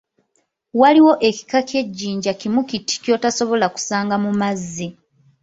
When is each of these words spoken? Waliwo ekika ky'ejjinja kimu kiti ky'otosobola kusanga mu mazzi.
Waliwo 0.79 1.13
ekika 1.27 1.59
ky'ejjinja 1.67 2.31
kimu 2.41 2.61
kiti 2.69 2.95
ky'otosobola 3.03 3.67
kusanga 3.73 4.15
mu 4.23 4.31
mazzi. 4.39 4.87